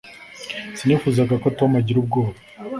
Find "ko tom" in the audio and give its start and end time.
1.43-1.71